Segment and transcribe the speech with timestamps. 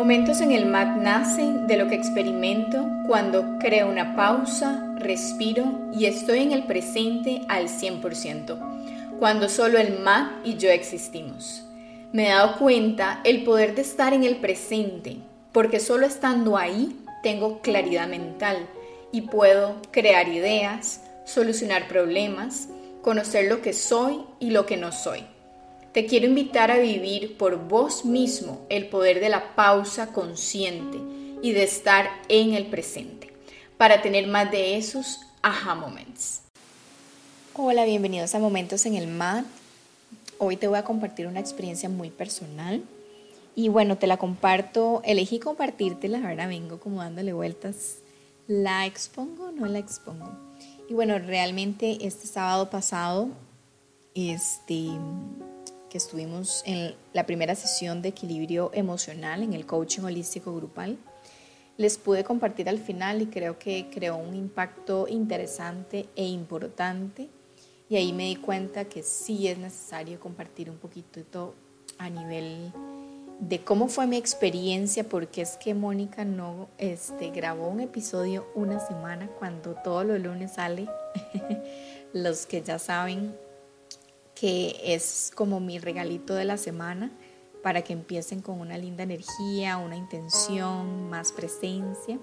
[0.00, 6.06] Momentos en el MAT nacen de lo que experimento cuando creo una pausa, respiro y
[6.06, 11.66] estoy en el presente al 100%, cuando solo el MAT y yo existimos.
[12.14, 15.18] Me he dado cuenta el poder de estar en el presente,
[15.52, 18.56] porque solo estando ahí tengo claridad mental
[19.12, 22.70] y puedo crear ideas, solucionar problemas,
[23.02, 25.26] conocer lo que soy y lo que no soy.
[25.92, 30.98] Te quiero invitar a vivir por vos mismo el poder de la pausa consciente
[31.42, 33.32] y de estar en el presente
[33.76, 36.42] para tener más de esos aha moments.
[37.54, 39.42] Hola, bienvenidos a Momentos en el MAD.
[40.38, 42.84] Hoy te voy a compartir una experiencia muy personal
[43.56, 47.96] y bueno, te la comparto, elegí compartírtela, ahora vengo como dándole vueltas.
[48.46, 50.30] ¿La expongo o no la expongo?
[50.88, 53.28] Y bueno, realmente este sábado pasado,
[54.14, 54.86] este,
[55.90, 60.96] que estuvimos en la primera sesión de equilibrio emocional en el coaching holístico grupal.
[61.76, 67.28] Les pude compartir al final y creo que creó un impacto interesante e importante.
[67.90, 71.54] Y ahí me di cuenta que sí es necesario compartir un poquito
[71.98, 72.72] a nivel
[73.40, 78.78] de cómo fue mi experiencia, porque es que Mónica no este, grabó un episodio una
[78.86, 80.88] semana cuando todos los lunes sale.
[82.12, 83.34] Los que ya saben
[84.40, 87.10] que es como mi regalito de la semana
[87.62, 92.18] para que empiecen con una linda energía, una intención, más presencia.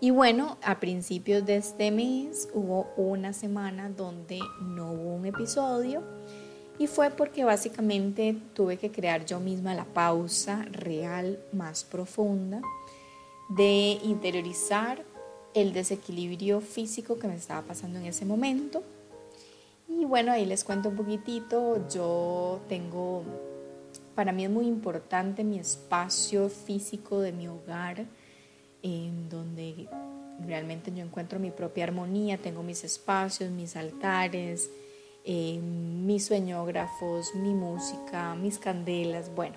[0.00, 6.02] Y bueno, a principios de este mes hubo una semana donde no hubo un episodio
[6.78, 12.62] y fue porque básicamente tuve que crear yo misma la pausa real más profunda
[13.50, 15.04] de interiorizar
[15.52, 18.82] el desequilibrio físico que me estaba pasando en ese momento
[19.88, 21.86] y bueno, ahí les cuento un poquitito.
[21.88, 23.22] Yo tengo,
[24.14, 28.06] para mí es muy importante mi espacio físico de mi hogar,
[28.82, 29.88] en donde
[30.46, 32.38] realmente yo encuentro mi propia armonía.
[32.38, 34.70] Tengo mis espacios, mis altares,
[35.24, 39.34] eh, mis sueñógrafos, mi música, mis candelas.
[39.34, 39.56] Bueno,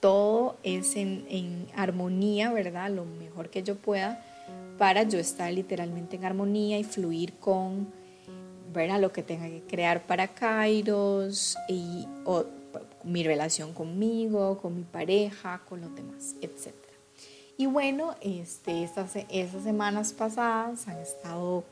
[0.00, 2.90] todo es en, en armonía, ¿verdad?
[2.90, 4.24] Lo mejor que yo pueda
[4.78, 7.88] para yo estar literalmente en armonía y fluir con
[8.74, 12.06] a lo que tenga que crear para Kairos y
[13.04, 16.74] mi relación conmigo, con mi pareja, con los demás, etc.
[17.56, 21.64] Y bueno, este, estas, estas semanas pasadas han estado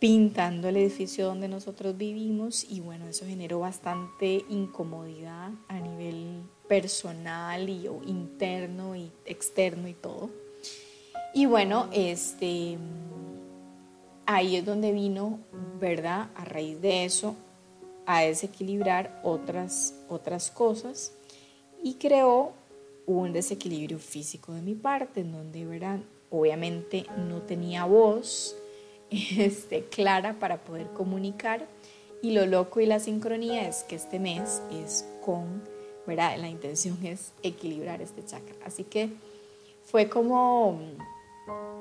[0.00, 7.68] pintando el edificio donde nosotros vivimos y bueno, eso generó bastante incomodidad a nivel personal
[7.68, 10.30] y interno y externo y todo.
[11.32, 12.78] Y bueno, este
[14.26, 15.38] ahí es donde vino,
[15.80, 16.28] ¿verdad?
[16.34, 17.34] A raíz de eso,
[18.06, 21.12] a desequilibrar otras, otras cosas
[21.82, 22.52] y creó
[23.06, 26.00] un desequilibrio físico de mi parte, en donde, ¿verdad?
[26.30, 28.56] Obviamente no tenía voz
[29.10, 31.66] este, clara para poder comunicar.
[32.22, 35.62] Y lo loco y la sincronía es que este mes es con,
[36.06, 36.38] ¿verdad?
[36.38, 38.54] La intención es equilibrar este chakra.
[38.64, 39.10] Así que
[39.84, 40.80] fue como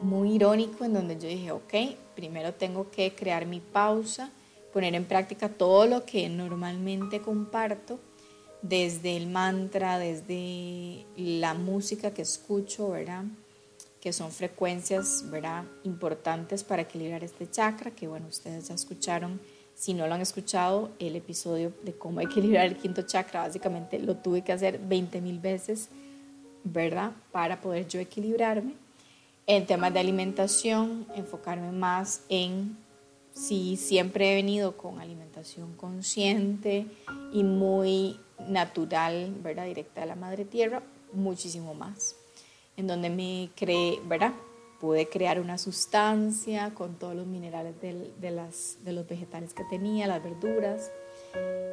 [0.01, 1.73] muy irónico en donde yo dije, ok,
[2.15, 4.31] primero tengo que crear mi pausa,
[4.71, 7.99] poner en práctica todo lo que normalmente comparto,
[8.63, 13.25] desde el mantra, desde la música que escucho, ¿verdad?
[13.99, 15.65] Que son frecuencias, ¿verdad?
[15.83, 19.39] Importantes para equilibrar este chakra, que bueno, ustedes ya escucharon.
[19.75, 24.15] Si no lo han escuchado, el episodio de cómo equilibrar el quinto chakra, básicamente lo
[24.15, 25.89] tuve que hacer 20 mil veces,
[26.63, 27.11] ¿verdad?
[27.31, 28.82] Para poder yo equilibrarme.
[29.45, 32.77] En temas de alimentación, enfocarme más en
[33.33, 36.85] si siempre he venido con alimentación consciente
[37.33, 39.65] y muy natural, ¿verdad?
[39.65, 40.81] Directa de la madre tierra,
[41.11, 42.15] muchísimo más.
[42.77, 44.33] En donde me creé, ¿verdad?
[44.79, 50.07] Pude crear una sustancia con todos los minerales de, las, de los vegetales que tenía,
[50.07, 50.89] las verduras,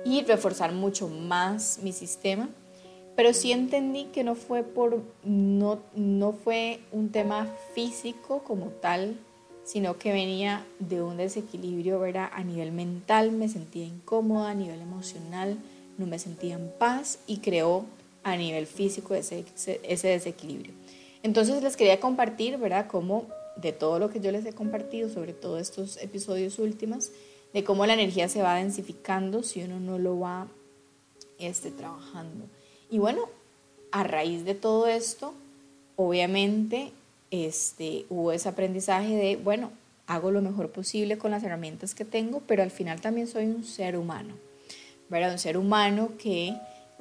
[0.04, 2.48] y reforzar mucho más mi sistema
[3.16, 9.16] pero sí entendí que no fue por no, no fue un tema físico como tal,
[9.64, 12.30] sino que venía de un desequilibrio, ¿verdad?
[12.32, 15.58] A nivel mental me sentía incómoda, a nivel emocional
[15.98, 17.84] no me sentía en paz y creó
[18.22, 19.44] a nivel físico ese,
[19.82, 20.72] ese desequilibrio.
[21.22, 22.86] Entonces les quería compartir, ¿verdad?
[22.88, 23.26] Cómo
[23.56, 27.10] de todo lo que yo les he compartido, sobre todo estos episodios últimos,
[27.52, 30.48] de cómo la energía se va densificando si uno no lo va
[31.38, 32.46] este, trabajando.
[32.90, 33.28] Y bueno,
[33.92, 35.34] a raíz de todo esto,
[35.96, 36.92] obviamente
[37.30, 39.70] este, hubo ese aprendizaje de, bueno,
[40.06, 43.64] hago lo mejor posible con las herramientas que tengo, pero al final también soy un
[43.64, 44.34] ser humano,
[45.08, 45.32] ¿verdad?
[45.32, 46.56] Un ser humano que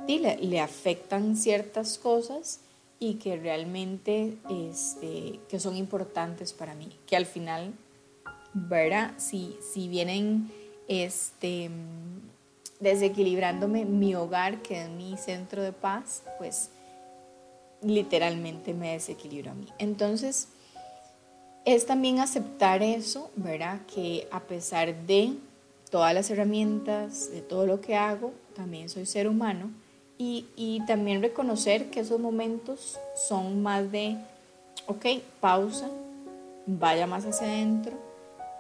[0.08, 2.60] le, le afectan ciertas cosas,
[3.00, 7.74] y que realmente este, que son importantes para mí, que al final,
[8.54, 9.14] ¿verdad?
[9.18, 10.52] Si, si vienen
[10.88, 11.70] este,
[12.80, 16.70] desequilibrándome mi hogar, que es mi centro de paz, pues
[17.82, 19.68] literalmente me desequilibro a mí.
[19.78, 20.50] Entonces,
[21.66, 23.82] es también aceptar eso, ¿verdad?
[23.94, 25.34] Que a pesar de
[25.90, 29.72] todas las herramientas, de todo lo que hago, también soy ser humano
[30.18, 34.18] y, también reconocer que esos momentos son más de,
[34.86, 35.06] ok,
[35.40, 35.90] pausa,
[36.66, 37.94] vaya más hacia adentro,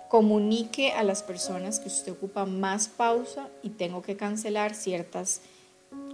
[0.09, 5.41] comunique a las personas que usted ocupa más pausa y tengo que cancelar ciertas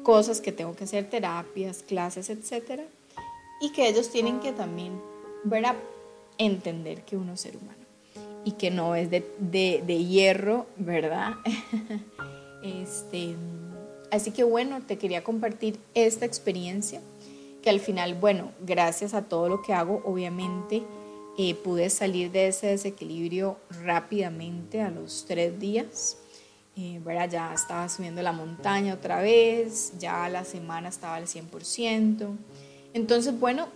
[0.03, 2.81] cosas que tengo que hacer, terapias, clases, etc.
[3.62, 5.01] Y que ellos tienen que también,
[5.44, 5.75] ¿verdad?
[6.38, 7.86] Entender que uno es ser humano
[8.44, 11.33] y que no es de, de, de hierro, ¿verdad?
[12.63, 13.36] este
[14.12, 17.01] Así que bueno, te quería compartir esta experiencia
[17.62, 20.83] que al final, bueno, gracias a todo lo que hago, obviamente
[21.37, 26.17] eh, pude salir de ese desequilibrio rápidamente a los tres días.
[26.77, 32.35] Eh, ya estaba subiendo la montaña otra vez, ya la semana estaba al 100%.
[32.93, 33.67] Entonces, bueno,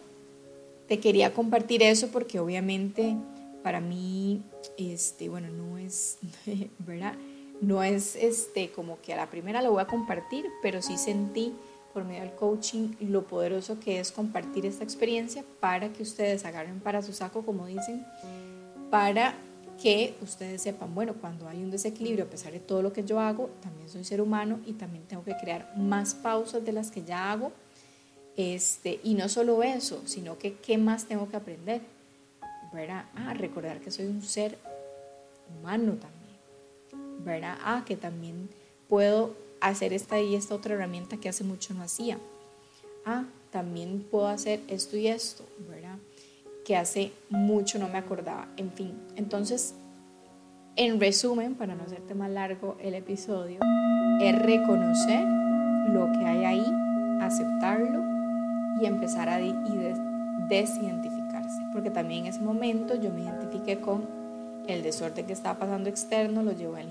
[0.87, 3.15] te quería compartir eso porque obviamente
[3.63, 4.41] para mí,
[4.77, 6.17] este, bueno, no es,
[6.79, 7.13] ¿verdad?
[7.61, 11.53] No es este, como que a la primera lo voy a compartir, pero sí sentí
[11.93, 16.79] por medio del coaching lo poderoso que es compartir esta experiencia para que ustedes agarren
[16.79, 18.05] para su saco, como dicen,
[18.89, 19.35] para
[19.81, 23.19] que ustedes sepan, bueno, cuando hay un desequilibrio, a pesar de todo lo que yo
[23.19, 27.03] hago, también soy ser humano y también tengo que crear más pausas de las que
[27.03, 27.51] ya hago.
[28.35, 31.81] Este, y no solo eso, sino que qué más tengo que aprender.
[32.73, 33.05] ¿verdad?
[33.15, 34.57] Ah, recordar que soy un ser
[35.49, 36.19] humano también
[37.23, 37.57] ¿verdad?
[37.63, 38.49] Ah, que también
[38.87, 42.17] puedo hacer esta y esta otra herramienta que hace mucho no hacía.
[43.05, 45.97] Ah, también puedo hacer esto y esto, ¿verdad?
[46.65, 48.47] Que hace mucho no me acordaba.
[48.57, 49.73] En fin, entonces,
[50.75, 53.59] en resumen, para no hacerte más largo el episodio,
[54.21, 55.25] es reconocer
[55.91, 56.65] lo que hay ahí,
[57.21, 58.03] aceptarlo
[58.81, 61.61] y empezar a desidentificarse.
[61.73, 64.07] Porque también en ese momento yo me identifiqué con
[64.67, 66.87] el desorden que estaba pasando externo, lo llevo al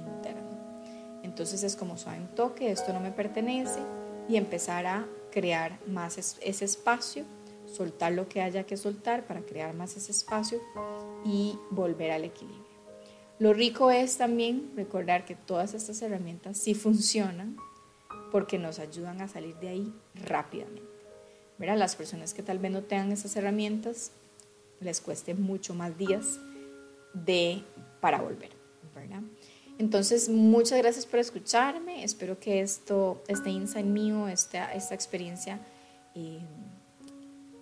[1.38, 3.78] entonces es como suave un toque, esto no me pertenece
[4.28, 7.24] y empezar a crear más ese espacio,
[7.64, 10.60] soltar lo que haya que soltar para crear más ese espacio
[11.24, 12.66] y volver al equilibrio.
[13.38, 17.56] Lo rico es también recordar que todas estas herramientas sí funcionan
[18.32, 20.82] porque nos ayudan a salir de ahí rápidamente.
[21.56, 24.10] Mira, Las personas que tal vez no tengan esas herramientas
[24.80, 26.40] les cueste mucho más días
[27.14, 27.62] de
[28.00, 28.50] para volver,
[28.92, 29.22] ¿verdad?
[29.78, 32.02] Entonces, muchas gracias por escucharme.
[32.02, 35.60] Espero que esto, este insight mío, esta, esta experiencia
[36.16, 36.40] eh,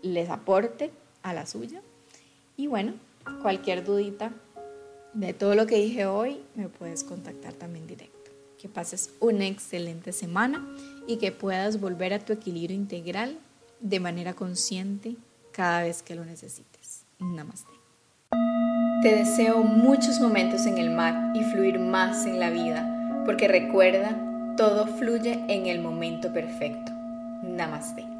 [0.02, 0.90] les aporte
[1.22, 1.82] a la suya.
[2.56, 2.94] Y bueno,
[3.42, 4.32] cualquier dudita
[5.12, 8.30] de todo lo que dije hoy, me puedes contactar también directo.
[8.58, 10.66] Que pases una excelente semana
[11.06, 13.38] y que puedas volver a tu equilibrio integral
[13.80, 15.16] de manera consciente
[15.52, 17.02] cada vez que lo necesites.
[17.18, 17.75] Namaste.
[19.06, 22.84] Te deseo muchos momentos en el mar y fluir más en la vida,
[23.24, 24.16] porque recuerda,
[24.56, 26.90] todo fluye en el momento perfecto.
[27.40, 28.15] Namaste.